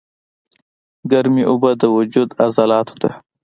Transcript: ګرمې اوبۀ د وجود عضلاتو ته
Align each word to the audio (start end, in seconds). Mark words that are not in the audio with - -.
ګرمې 1.11 1.43
اوبۀ 1.51 1.71
د 1.81 1.83
وجود 1.95 2.29
عضلاتو 2.43 2.95
ته 3.01 3.09